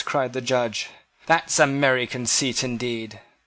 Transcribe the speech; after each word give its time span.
cried 0.03 0.33
the 0.33 0.41
Judge, 0.41 0.89
"that's 1.27 1.59
a 1.59 1.67
merry 1.67 2.07
conceit 2.07 2.63
indeed. 2.63 3.19